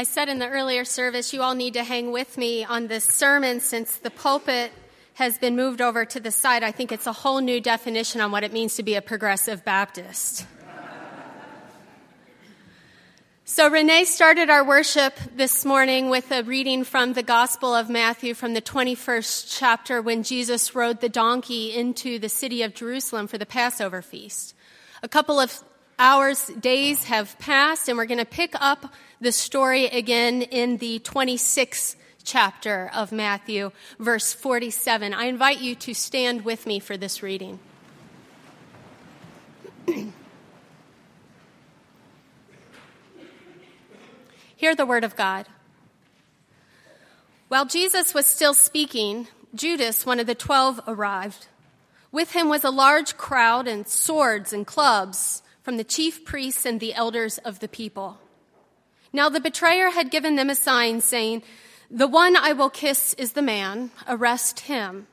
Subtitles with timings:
[0.00, 3.04] I said in the earlier service, you all need to hang with me on this
[3.04, 4.72] sermon since the pulpit
[5.12, 6.62] has been moved over to the side.
[6.62, 9.62] I think it's a whole new definition on what it means to be a progressive
[9.62, 10.46] Baptist.
[13.44, 18.32] So, Renee started our worship this morning with a reading from the Gospel of Matthew
[18.32, 23.36] from the 21st chapter when Jesus rode the donkey into the city of Jerusalem for
[23.36, 24.54] the Passover feast.
[25.02, 25.62] A couple of
[26.00, 30.98] hours, days have passed, and we're going to pick up the story again in the
[31.00, 35.12] 26th chapter of Matthew, verse 47.
[35.12, 37.60] I invite you to stand with me for this reading.
[44.56, 45.46] Hear the word of God.
[47.48, 51.48] While Jesus was still speaking, Judas, one of the twelve, arrived.
[52.10, 56.80] With him was a large crowd and swords and clubs from the chief priests and
[56.80, 58.18] the elders of the people.
[59.12, 61.44] Now the betrayer had given them a sign saying,
[61.88, 65.06] The one I will kiss is the man, arrest him.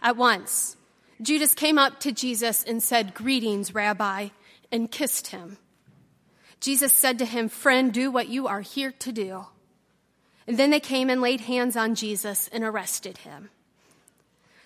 [0.00, 0.78] At once,
[1.20, 4.28] Judas came up to Jesus and said, Greetings, Rabbi,
[4.72, 5.58] and kissed him.
[6.60, 9.44] Jesus said to him, Friend, do what you are here to do.
[10.46, 13.50] And then they came and laid hands on Jesus and arrested him.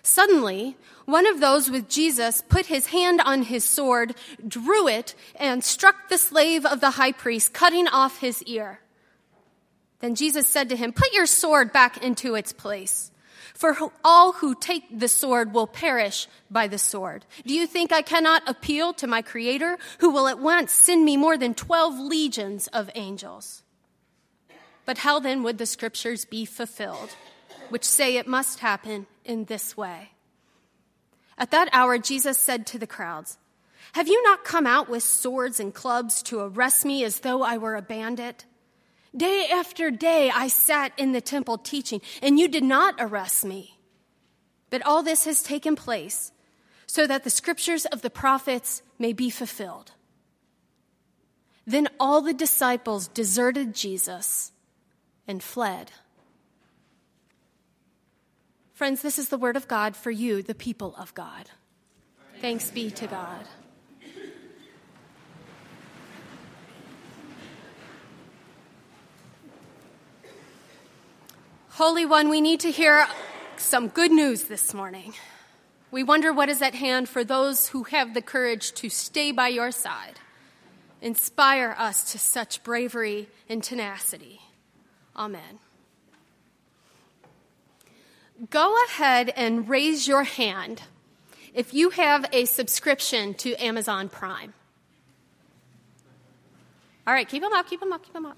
[0.03, 4.15] Suddenly, one of those with Jesus put his hand on his sword,
[4.47, 8.79] drew it, and struck the slave of the high priest, cutting off his ear.
[9.99, 13.11] Then Jesus said to him, Put your sword back into its place.
[13.53, 13.75] For
[14.05, 17.25] all who take the sword will perish by the sword.
[17.45, 21.17] Do you think I cannot appeal to my Creator, who will at once send me
[21.17, 23.63] more than 12 legions of angels?
[24.85, 27.09] But how then would the scriptures be fulfilled,
[27.67, 30.09] which say it must happen in this way?
[31.37, 33.37] At that hour, Jesus said to the crowds,
[33.93, 37.57] Have you not come out with swords and clubs to arrest me as though I
[37.57, 38.45] were a bandit?
[39.15, 43.79] Day after day I sat in the temple teaching, and you did not arrest me.
[44.69, 46.31] But all this has taken place
[46.85, 49.91] so that the scriptures of the prophets may be fulfilled.
[51.65, 54.51] Then all the disciples deserted Jesus
[55.27, 55.91] and fled.
[58.79, 61.49] Friends, this is the word of God for you, the people of God.
[62.39, 63.45] Thanks be to God.
[71.71, 73.05] Holy One, we need to hear
[73.57, 75.11] some good news this morning.
[75.91, 79.49] We wonder what is at hand for those who have the courage to stay by
[79.49, 80.21] your side.
[81.01, 84.39] Inspire us to such bravery and tenacity.
[85.17, 85.59] Amen.
[88.49, 90.83] Go ahead and raise your hand
[91.53, 94.53] if you have a subscription to Amazon Prime.
[97.05, 98.37] All right, keep them up, keep them up, keep them up.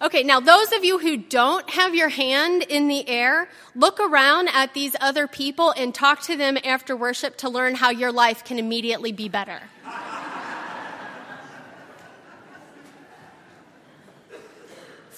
[0.00, 4.48] Okay, now those of you who don't have your hand in the air, look around
[4.52, 8.44] at these other people and talk to them after worship to learn how your life
[8.44, 9.60] can immediately be better.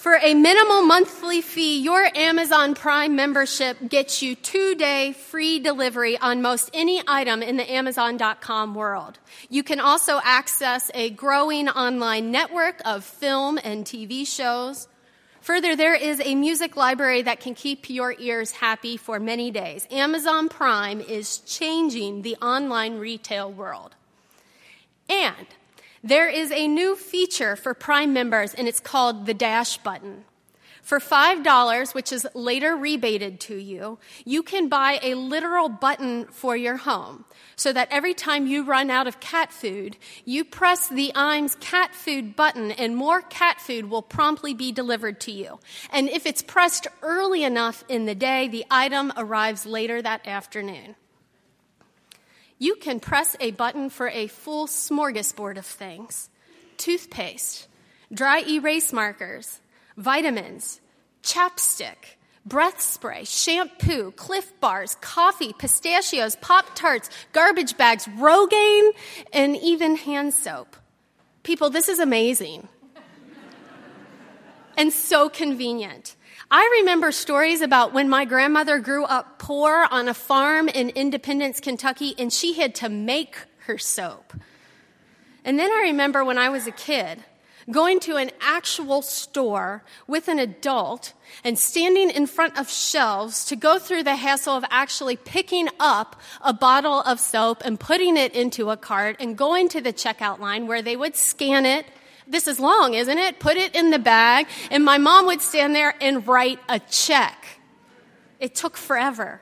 [0.05, 6.15] For a minimal monthly fee, your Amazon Prime membership gets you two day free delivery
[6.15, 9.17] on most any item in the Amazon.com world.
[9.49, 14.87] You can also access a growing online network of film and TV shows.
[15.41, 19.87] Further, there is a music library that can keep your ears happy for many days.
[19.89, 23.95] Amazon Prime is changing the online retail world.
[25.09, 25.47] And
[26.05, 30.23] there is a new feature for Prime members, and it's called the Dash button.
[30.83, 36.55] For $5, which is later rebated to you, you can buy a literal button for
[36.55, 41.11] your home so that every time you run out of cat food, you press the
[41.15, 45.57] Iams cat food button and more cat food will promptly be delivered to you.
[45.91, 50.95] And if it's pressed early enough in the day, the item arrives later that afternoon.
[52.57, 56.29] You can press a button for a full smorgasbord of things
[56.77, 57.67] toothpaste,
[58.13, 59.59] dry erase markers,
[59.97, 60.79] vitamins,
[61.23, 68.91] chapstick, breath spray, shampoo, Clif bars, coffee, pistachios, Pop Tarts, garbage bags, Rogaine,
[69.33, 70.75] and even hand soap.
[71.43, 72.67] People, this is amazing.
[74.77, 76.15] and so convenient.
[76.51, 81.59] I remember stories about when my grandmother grew up poor on a farm in Independence,
[81.59, 84.33] Kentucky, and she had to make her soap.
[85.43, 87.23] And then I remember when I was a kid
[87.71, 91.13] going to an actual store with an adult
[91.43, 96.21] and standing in front of shelves to go through the hassle of actually picking up
[96.41, 100.39] a bottle of soap and putting it into a cart and going to the checkout
[100.39, 101.87] line where they would scan it
[102.27, 103.39] This is long, isn't it?
[103.39, 104.47] Put it in the bag.
[104.71, 107.45] And my mom would stand there and write a check.
[108.39, 109.41] It took forever.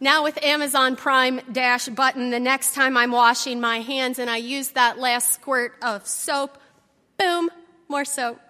[0.00, 4.38] Now with Amazon Prime Dash button, the next time I'm washing my hands and I
[4.38, 6.58] use that last squirt of soap,
[7.18, 7.48] boom,
[7.88, 8.40] more soap.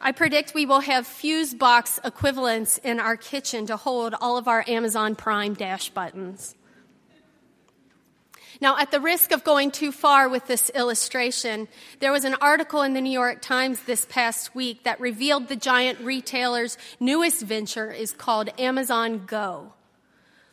[0.00, 4.46] I predict we will have fuse box equivalents in our kitchen to hold all of
[4.46, 6.54] our Amazon Prime Dash buttons.
[8.60, 11.68] Now, at the risk of going too far with this illustration,
[12.00, 15.56] there was an article in the New York Times this past week that revealed the
[15.56, 19.72] giant retailer's newest venture is called Amazon Go.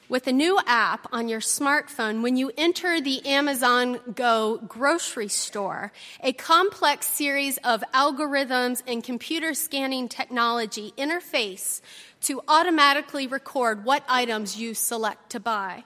[0.10, 5.94] With a new app on your smartphone, when you enter the Amazon Go grocery store,
[6.22, 11.80] a complex series of algorithms and computer scanning technology interface
[12.22, 15.86] to automatically record what items you select to buy.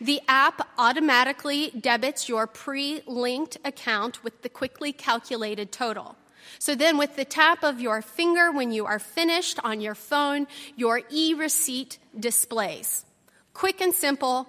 [0.00, 6.16] The app automatically debits your pre linked account with the quickly calculated total.
[6.58, 10.46] So then, with the tap of your finger when you are finished on your phone,
[10.76, 13.04] your e receipt displays.
[13.52, 14.48] Quick and simple,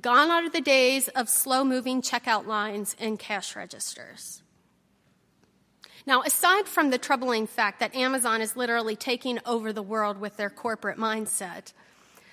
[0.00, 4.42] gone are the days of slow moving checkout lines and cash registers.
[6.06, 10.36] Now, aside from the troubling fact that Amazon is literally taking over the world with
[10.36, 11.72] their corporate mindset,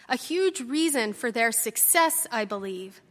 [0.10, 3.02] a huge reason for their success, I believe,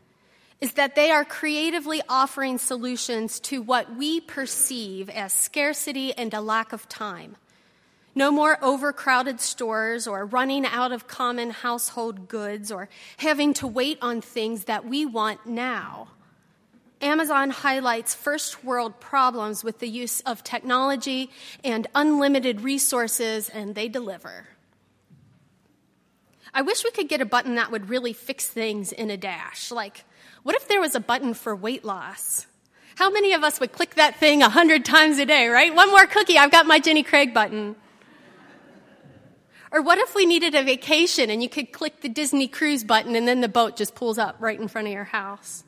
[0.60, 6.40] is that they are creatively offering solutions to what we perceive as scarcity and a
[6.40, 7.36] lack of time.
[8.14, 13.98] No more overcrowded stores or running out of common household goods or having to wait
[14.02, 16.08] on things that we want now.
[17.00, 21.30] Amazon highlights first world problems with the use of technology
[21.62, 24.48] and unlimited resources, and they deliver.
[26.58, 29.70] I wish we could get a button that would really fix things in a dash.
[29.70, 30.04] Like,
[30.42, 32.48] what if there was a button for weight loss?
[32.96, 35.72] How many of us would click that thing a hundred times a day, right?
[35.72, 37.76] One more cookie, I've got my Jenny Craig button.
[39.70, 43.14] Or what if we needed a vacation and you could click the Disney cruise button
[43.14, 45.62] and then the boat just pulls up right in front of your house?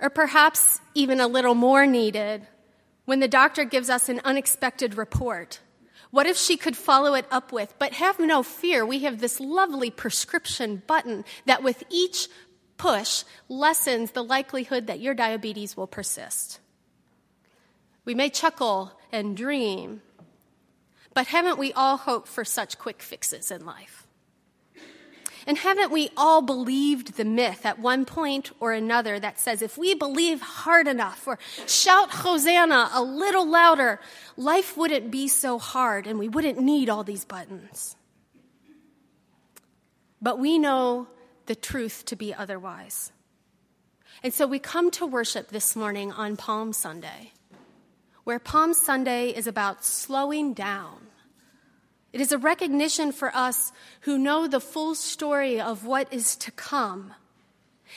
[0.00, 2.46] Or perhaps even a little more needed
[3.04, 5.60] when the doctor gives us an unexpected report
[6.10, 9.40] what if she could follow it up with, but have no fear, we have this
[9.40, 12.28] lovely prescription button that with each
[12.76, 16.60] push lessens the likelihood that your diabetes will persist.
[18.04, 20.02] We may chuckle and dream,
[21.14, 24.05] but haven't we all hoped for such quick fixes in life?
[25.46, 29.78] And haven't we all believed the myth at one point or another that says if
[29.78, 34.00] we believe hard enough or shout Hosanna a little louder,
[34.36, 37.94] life wouldn't be so hard and we wouldn't need all these buttons?
[40.20, 41.06] But we know
[41.46, 43.12] the truth to be otherwise.
[44.24, 47.32] And so we come to worship this morning on Palm Sunday,
[48.24, 51.06] where Palm Sunday is about slowing down
[52.16, 56.50] it is a recognition for us who know the full story of what is to
[56.50, 57.12] come.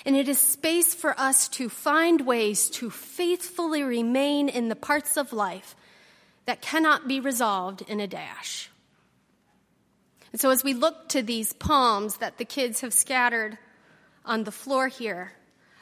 [0.06, 5.16] And it is space for us to find ways to faithfully remain in the parts
[5.16, 5.74] of life
[6.48, 8.70] that cannot be resolved in a dash.
[10.34, 13.58] And so, as we look to these palms that the kids have scattered
[14.26, 15.32] on the floor here,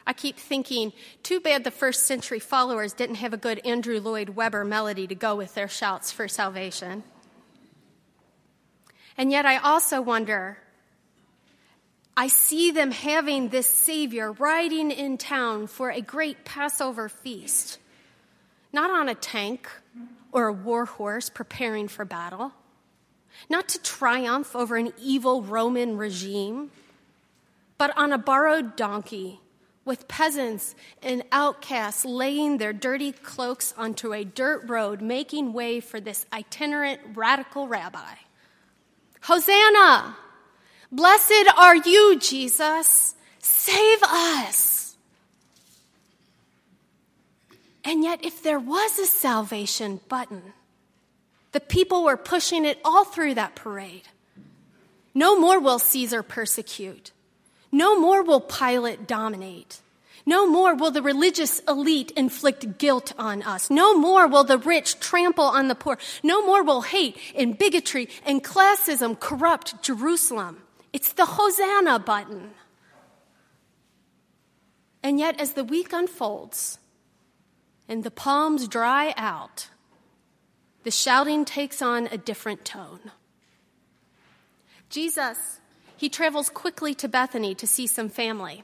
[0.06, 0.92] I keep thinking,
[1.24, 5.16] too bad the first century followers didn't have a good Andrew Lloyd Webber melody to
[5.16, 7.02] go with their shouts for salvation.
[9.18, 10.58] And yet I also wonder
[12.16, 17.78] I see them having this Savior riding in town for a great Passover feast,
[18.72, 19.68] not on a tank
[20.32, 22.52] or a war horse preparing for battle,
[23.48, 26.70] not to triumph over an evil Roman regime,
[27.76, 29.40] but on a borrowed donkey
[29.84, 35.98] with peasants and outcasts laying their dirty cloaks onto a dirt road, making way for
[35.98, 38.14] this itinerant radical rabbi.
[39.28, 40.16] Hosanna!
[40.90, 43.14] Blessed are you, Jesus.
[43.40, 44.96] Save us.
[47.84, 50.54] And yet, if there was a salvation button,
[51.52, 54.08] the people were pushing it all through that parade.
[55.14, 57.12] No more will Caesar persecute.
[57.70, 59.80] No more will Pilate dominate.
[60.28, 63.70] No more will the religious elite inflict guilt on us.
[63.70, 65.96] No more will the rich trample on the poor.
[66.22, 70.64] No more will hate and bigotry and classism corrupt Jerusalem.
[70.92, 72.50] It's the Hosanna button.
[75.02, 76.78] And yet, as the week unfolds
[77.88, 79.68] and the palms dry out,
[80.84, 83.12] the shouting takes on a different tone.
[84.90, 85.60] Jesus,
[85.96, 88.62] he travels quickly to Bethany to see some family.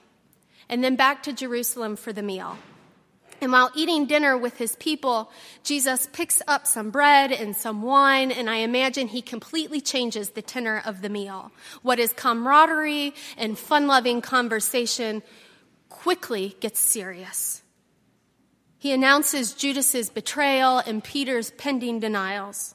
[0.68, 2.56] And then back to Jerusalem for the meal.
[3.40, 5.30] And while eating dinner with his people,
[5.64, 10.42] Jesus picks up some bread and some wine, and I imagine he completely changes the
[10.42, 11.52] tenor of the meal.
[11.83, 15.23] What is camaraderie and fun loving conversation
[15.88, 17.62] quickly gets serious.
[18.78, 22.75] He announces Judas's betrayal and Peter's pending denials.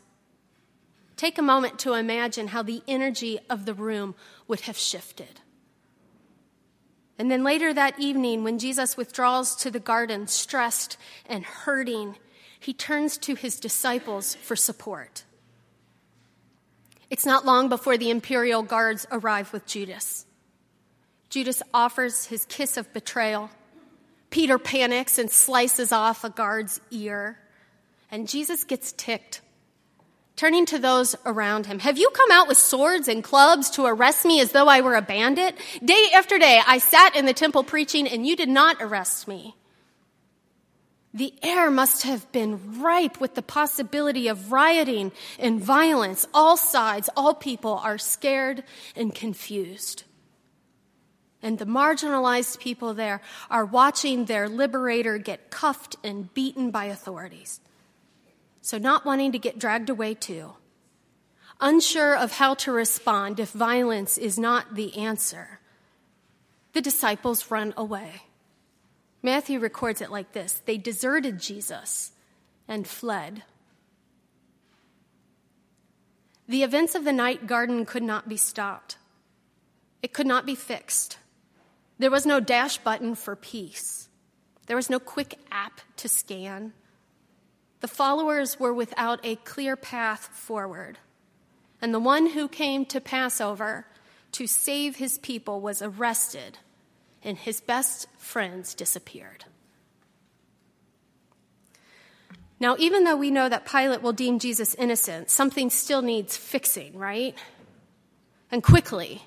[1.16, 4.16] Take a moment to imagine how the energy of the room
[4.48, 5.42] would have shifted.
[7.20, 10.98] And then later that evening, when Jesus withdraws to the garden, stressed
[11.28, 12.16] and hurting,
[12.58, 15.26] he turns to his disciples for support.
[17.10, 20.26] It's not long before the imperial guards arrive with Judas.
[21.30, 23.50] Judas offers his kiss of betrayal.
[24.30, 27.38] Peter panics and slices off a guard's ear.
[28.10, 29.42] And Jesus gets ticked
[30.40, 31.80] turning to those around him.
[31.80, 34.96] Have you come out with swords and clubs to arrest me as though I were
[34.96, 35.54] a bandit?
[35.84, 39.58] Day after day, I sat in the temple preaching and you did not arrest me.
[41.14, 46.26] The air must have been ripe with the possibility of rioting and violence.
[46.34, 48.64] All sides, all people are scared
[48.96, 50.06] and confused.
[51.42, 53.20] And the marginalized people there
[53.50, 57.60] are watching their liberator get cuffed and beaten by authorities.
[58.62, 60.54] So, not wanting to get dragged away too.
[61.62, 65.60] Unsure of how to respond if violence is not the answer,
[66.74, 68.24] the disciples run away.
[69.22, 72.12] Matthew records it like this they deserted Jesus
[72.68, 73.44] and fled.
[76.48, 78.98] The events of the night garden could not be stopped,
[80.02, 81.18] it could not be fixed.
[81.98, 84.08] There was no dash button for peace,
[84.68, 86.74] there was no quick app to scan.
[87.82, 90.98] The followers were without a clear path forward.
[91.82, 93.86] And the one who came to Passover
[94.34, 96.58] to save his people was arrested,
[97.24, 99.46] and his best friends disappeared.
[102.60, 106.98] Now, even though we know that Pilate will deem Jesus innocent, something still needs fixing,
[106.98, 107.36] right?
[108.52, 109.24] And quickly.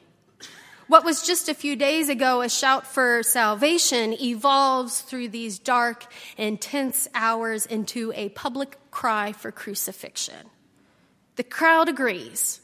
[0.92, 6.04] What was just a few days ago a shout for salvation evolves through these dark,
[6.36, 10.50] intense hours into a public cry for crucifixion.
[11.36, 12.60] The crowd agrees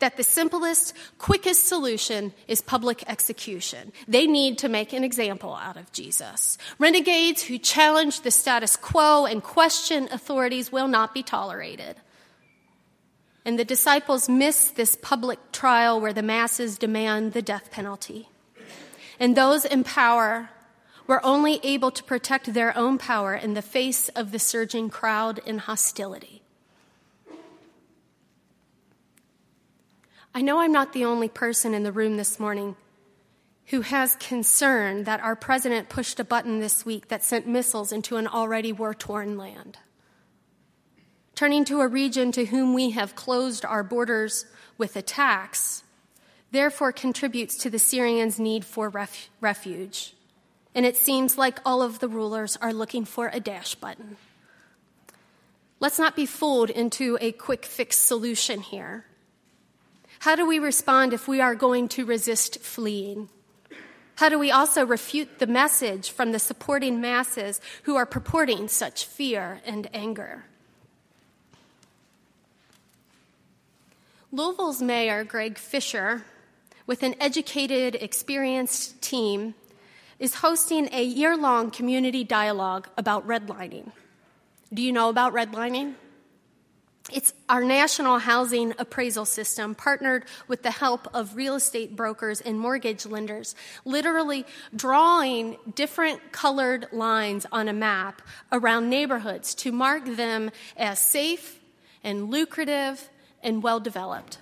[0.00, 3.92] that the simplest, quickest solution is public execution.
[4.06, 6.58] They need to make an example out of Jesus.
[6.78, 11.96] Renegades who challenge the status quo and question authorities will not be tolerated.
[13.44, 18.28] And the disciples miss this public trial where the masses demand the death penalty.
[19.18, 20.50] And those in power
[21.06, 25.40] were only able to protect their own power in the face of the surging crowd
[25.46, 26.42] and hostility.
[30.34, 32.76] I know I'm not the only person in the room this morning
[33.66, 38.16] who has concern that our president pushed a button this week that sent missiles into
[38.16, 39.78] an already war torn land
[41.42, 44.46] turning to a region to whom we have closed our borders
[44.78, 45.82] with attacks,
[46.52, 50.14] therefore contributes to the Syrians' need for ref- refuge.
[50.72, 54.18] And it seems like all of the rulers are looking for a dash button.
[55.80, 59.04] Let's not be fooled into a quick fix solution here.
[60.20, 63.28] How do we respond if we are going to resist fleeing?
[64.14, 69.06] How do we also refute the message from the supporting masses who are purporting such
[69.06, 70.44] fear and anger?
[74.34, 76.24] Louisville's mayor, Greg Fisher,
[76.86, 79.54] with an educated, experienced team,
[80.18, 83.92] is hosting a year long community dialogue about redlining.
[84.72, 85.96] Do you know about redlining?
[87.12, 92.58] It's our national housing appraisal system, partnered with the help of real estate brokers and
[92.58, 100.50] mortgage lenders, literally drawing different colored lines on a map around neighborhoods to mark them
[100.74, 101.60] as safe
[102.02, 103.10] and lucrative
[103.42, 104.38] and well developed.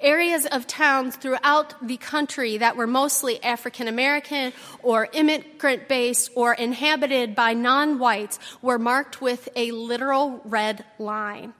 [0.00, 6.54] Areas of towns throughout the country that were mostly African American or immigrant based or
[6.54, 11.52] inhabited by non whites were marked with a literal red line,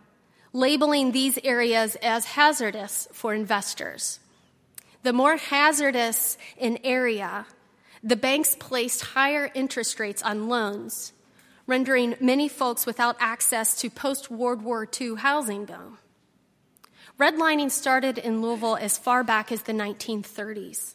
[0.53, 4.21] labeling these areas as hazardous for investors.
[5.03, 7.45] The more hazardous an area,
[8.05, 11.13] the banks placed higher interest rates on loans,
[11.67, 15.99] rendering many folks without access to post World War II housing boom.
[17.19, 20.95] Redlining started in Louisville as far back as the 1930s.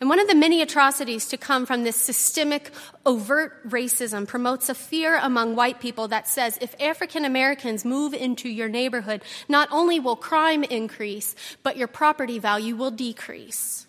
[0.00, 2.70] And one of the many atrocities to come from this systemic,
[3.04, 8.48] overt racism promotes a fear among white people that says if African Americans move into
[8.48, 13.86] your neighborhood, not only will crime increase, but your property value will decrease.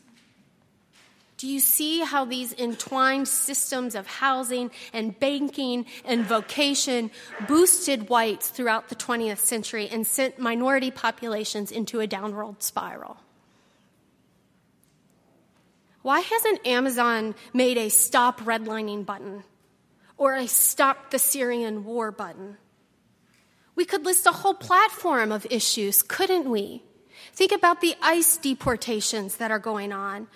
[1.42, 7.10] Do you see how these entwined systems of housing and banking and vocation
[7.48, 13.18] boosted whites throughout the 20th century and sent minority populations into a downward spiral?
[16.04, 19.44] Why hasn't Amazon made a stop redlining button
[20.20, 22.58] or a stop the Syrian war button?
[23.74, 26.84] We could list a whole platform of issues, couldn't we?
[27.34, 30.28] Think about the ICE deportations that are going on,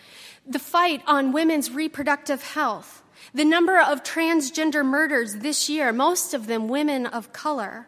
[0.47, 3.03] the fight on women's reproductive health,
[3.33, 7.87] the number of transgender murders this year, most of them women of color.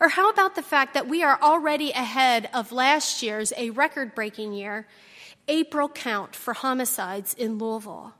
[0.00, 4.14] Or how about the fact that we are already ahead of last year's, a record
[4.14, 4.86] breaking year,
[5.48, 8.14] April count for homicides in Louisville?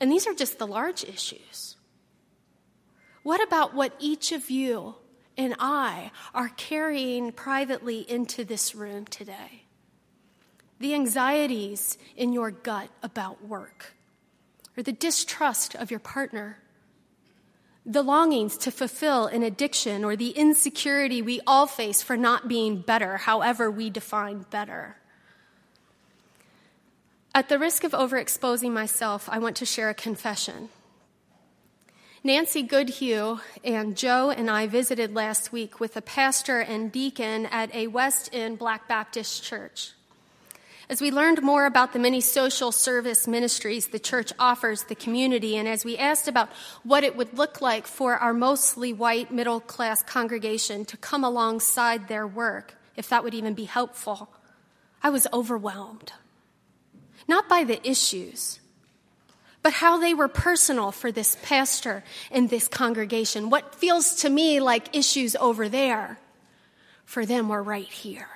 [0.00, 1.76] And these are just the large issues.
[3.22, 4.96] What about what each of you
[5.36, 9.64] and I are carrying privately into this room today.
[10.78, 13.94] The anxieties in your gut about work,
[14.76, 16.58] or the distrust of your partner,
[17.84, 22.80] the longings to fulfill an addiction, or the insecurity we all face for not being
[22.80, 24.96] better, however we define better.
[27.34, 30.68] At the risk of overexposing myself, I want to share a confession.
[32.24, 37.74] Nancy Goodhue and Joe and I visited last week with a pastor and deacon at
[37.74, 39.90] a West End Black Baptist church.
[40.88, 45.56] As we learned more about the many social service ministries the church offers the community,
[45.56, 46.48] and as we asked about
[46.84, 52.06] what it would look like for our mostly white middle class congregation to come alongside
[52.06, 54.28] their work, if that would even be helpful,
[55.02, 56.12] I was overwhelmed.
[57.26, 58.60] Not by the issues,
[59.62, 63.48] but how they were personal for this pastor and this congregation.
[63.48, 66.18] What feels to me like issues over there,
[67.04, 68.28] for them were right here.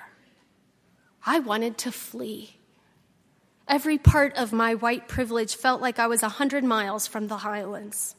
[1.25, 2.55] I wanted to flee.
[3.67, 7.37] Every part of my white privilege felt like I was a hundred miles from the
[7.37, 8.15] highlands.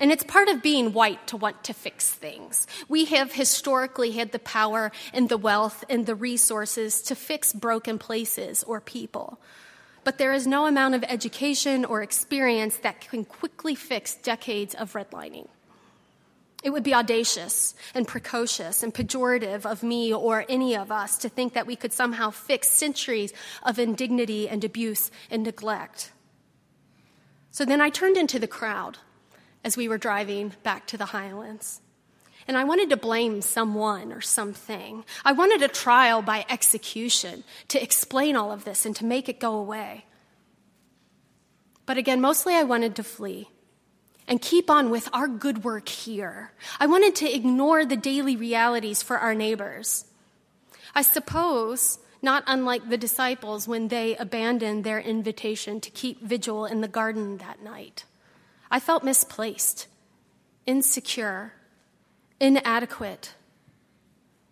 [0.00, 2.66] And it's part of being white to want to fix things.
[2.88, 7.98] We have historically had the power and the wealth and the resources to fix broken
[7.98, 9.40] places or people
[10.08, 14.94] but there is no amount of education or experience that can quickly fix decades of
[14.94, 15.46] redlining.
[16.62, 21.28] It would be audacious and precocious and pejorative of me or any of us to
[21.28, 26.10] think that we could somehow fix centuries of indignity and abuse and neglect.
[27.50, 28.96] So then I turned into the crowd
[29.62, 31.82] as we were driving back to the Highlands.
[32.48, 35.04] And I wanted to blame someone or something.
[35.22, 39.38] I wanted a trial by execution to explain all of this and to make it
[39.38, 40.06] go away.
[41.84, 43.50] But again, mostly I wanted to flee
[44.26, 46.52] and keep on with our good work here.
[46.80, 50.06] I wanted to ignore the daily realities for our neighbors.
[50.94, 56.80] I suppose, not unlike the disciples when they abandoned their invitation to keep vigil in
[56.80, 58.04] the garden that night.
[58.70, 59.86] I felt misplaced,
[60.66, 61.52] insecure,
[62.40, 63.34] inadequate.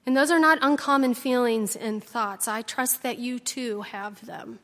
[0.04, 2.46] And those are not uncommon feelings and thoughts.
[2.46, 4.60] I trust that you too have them.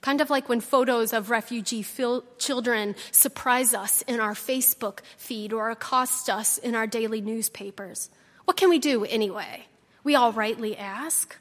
[0.00, 5.52] Kind of like when photos of refugee fil- children surprise us in our Facebook feed
[5.52, 8.10] or accost us in our daily newspapers.
[8.46, 9.66] What can we do anyway?
[10.02, 11.36] We all rightly ask.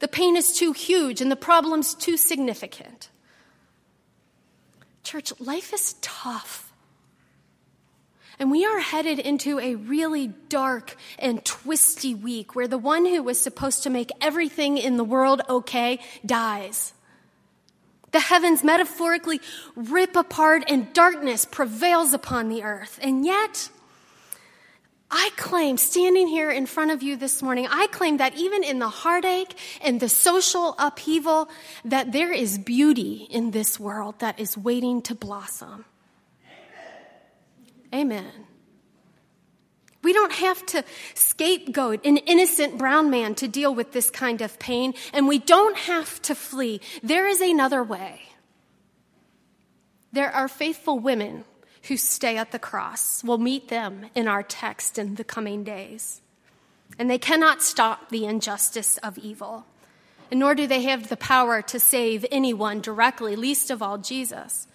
[0.00, 3.10] The pain is too huge and the problem's too significant.
[5.04, 6.69] Church, life is tough.
[8.40, 13.22] And we are headed into a really dark and twisty week where the one who
[13.22, 16.94] was supposed to make everything in the world okay dies.
[18.12, 19.42] The heavens metaphorically
[19.76, 22.98] rip apart and darkness prevails upon the earth.
[23.02, 23.68] And yet,
[25.10, 28.78] I claim, standing here in front of you this morning, I claim that even in
[28.78, 31.50] the heartache and the social upheaval,
[31.84, 35.84] that there is beauty in this world that is waiting to blossom.
[37.94, 38.46] Amen.
[40.02, 44.58] We don't have to scapegoat an innocent brown man to deal with this kind of
[44.58, 46.80] pain, and we don't have to flee.
[47.02, 48.22] There is another way.
[50.12, 51.44] There are faithful women
[51.84, 53.22] who stay at the cross.
[53.22, 56.22] We'll meet them in our text in the coming days.
[56.98, 59.66] And they cannot stop the injustice of evil,
[60.30, 64.66] and nor do they have the power to save anyone directly, least of all Jesus.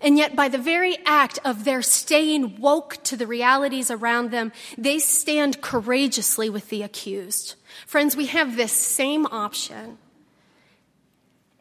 [0.00, 4.52] And yet, by the very act of their staying woke to the realities around them,
[4.76, 7.56] they stand courageously with the accused.
[7.86, 9.98] Friends, we have this same option.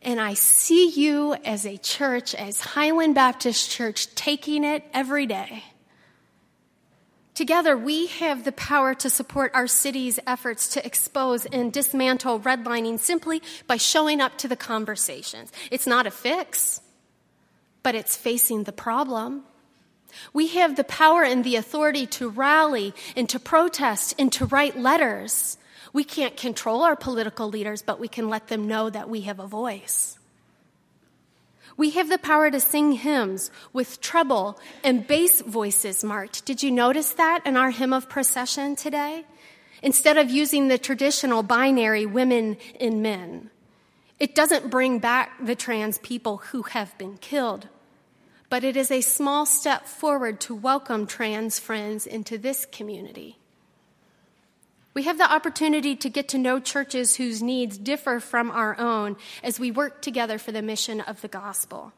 [0.02, 5.64] And I see you as a church, as Highland Baptist Church, taking it every day
[7.38, 12.98] Together, we have the power to support our city's efforts to expose and dismantle redlining
[12.98, 15.52] simply by showing up to the conversations.
[15.70, 16.82] It's not a fix,
[17.88, 19.44] but it's facing the problem.
[20.34, 24.78] We have the power and the authority to rally and to protest and to write
[24.78, 25.58] letters.
[25.94, 29.40] We can't control our political leaders, but we can let them know that we have
[29.40, 30.20] a voice.
[31.78, 36.44] We have the power to sing hymns with treble and bass voices marked.
[36.44, 39.24] Did you notice that in our hymn of procession today?
[39.82, 43.50] Instead of using the traditional binary women and men.
[44.20, 47.70] It doesn't bring back the trans people who have been killed,
[48.50, 53.38] but it is a small step forward to welcome trans friends into this community.
[54.94, 59.18] We have the opportunity to get to know churches whose needs differ from our own
[59.44, 61.94] as we work together for the mission of the gospel.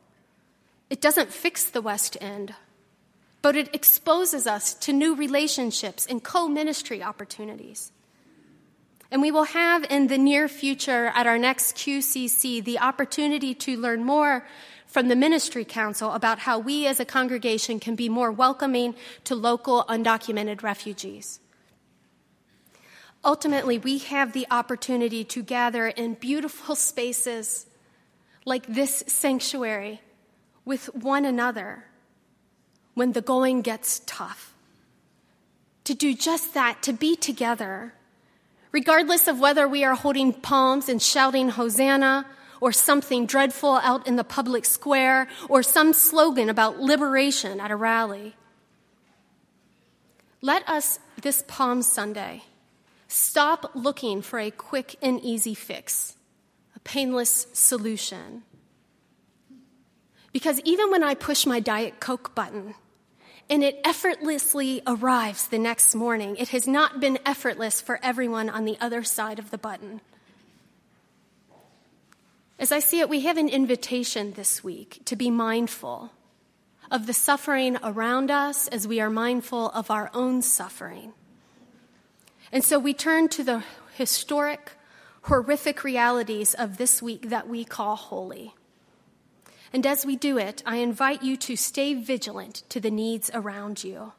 [0.90, 2.56] It doesn't fix the West End,
[3.42, 7.92] but it exposes us to new relationships and co ministry opportunities.
[9.12, 13.78] And we will have in the near future at our next QCC the opportunity to
[13.78, 14.46] learn more
[14.90, 19.36] from the Ministry Council about how we as a congregation can be more welcoming to
[19.36, 21.40] local undocumented refugees.
[23.24, 27.68] Ultimately, we have the opportunity to gather in beautiful spaces
[28.46, 30.02] like this sanctuary
[30.66, 31.86] with one another
[32.96, 34.56] when the going gets tough.
[35.84, 37.94] To do just that, to be together,
[38.72, 42.26] regardless of whether we are holding palms and shouting Hosanna
[42.62, 47.76] or something dreadful out in the public square or some slogan about liberation at a
[47.76, 48.36] rally.
[50.42, 52.44] Let us, this Palm Sunday,
[53.12, 56.16] Stop looking for a quick and easy fix,
[56.76, 58.44] a painless solution.
[60.32, 62.76] Because even when I push my Diet Coke button
[63.50, 68.66] and it effortlessly arrives the next morning, it has not been effortless for everyone on
[68.66, 70.02] the other side of the button.
[72.60, 76.12] As I see it, we have an invitation this week to be mindful
[76.92, 81.14] of the suffering around us as we are mindful of our own suffering.
[82.52, 84.74] And so we turn to the historic,
[85.22, 88.56] horrific realities of this week that we call holy.
[89.72, 93.86] And as we do it, I invite you to stay vigilant to the needs around
[93.86, 94.12] you,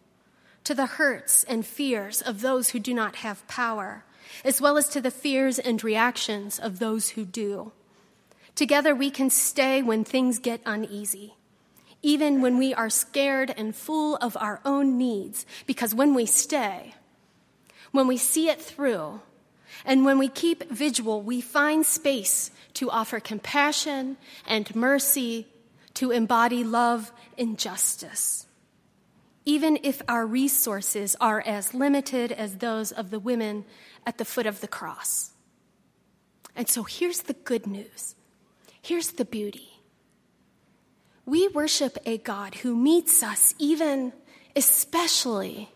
[0.65, 4.07] to the hurts and fears of those who do not have power,
[4.47, 7.73] as well as to the fears and reactions of those who do.
[8.55, 11.35] Together we can stay when things get uneasy,
[12.03, 16.95] even when we are scared and full of our own needs, because when we stay,
[17.93, 19.21] when we see it through,
[19.85, 25.47] and when we keep vigil, we find space to offer compassion and mercy,
[25.95, 28.47] to embody love and justice,
[29.45, 33.65] even if our resources are as limited as those of the women
[34.07, 35.33] at the foot of the cross.
[36.55, 38.15] And so here's the good news.
[38.83, 39.69] Here's the beauty.
[41.27, 44.13] We worship a God who meets us even
[44.57, 45.71] especially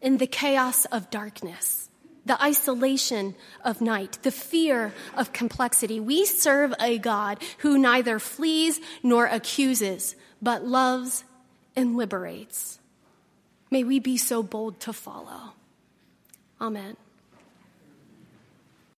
[0.00, 1.88] in the chaos of darkness,
[2.24, 3.34] the isolation
[3.64, 6.00] of night, the fear of complexity.
[6.00, 11.24] We serve a God who neither flees nor accuses, but loves
[11.76, 12.78] and liberates.
[13.70, 15.52] May we be so bold to follow.
[16.60, 16.96] Amen.